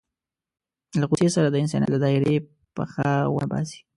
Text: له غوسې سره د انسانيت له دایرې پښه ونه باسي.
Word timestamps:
له 0.99 1.05
غوسې 1.09 1.27
سره 1.35 1.47
د 1.49 1.55
انسانيت 1.63 1.89
له 1.91 1.99
دایرې 2.03 2.35
پښه 2.75 3.07
ونه 3.33 3.47
باسي. 3.51 3.79